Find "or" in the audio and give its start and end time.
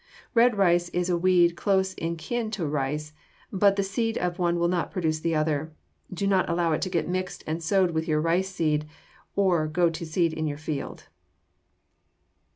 9.35-9.67